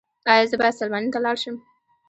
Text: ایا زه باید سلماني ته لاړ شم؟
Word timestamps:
ایا 0.31 0.45
زه 0.49 0.55
باید 0.59 0.77
سلماني 0.79 1.09
ته 1.13 1.19
لاړ 1.25 1.35
شم؟ 1.43 1.55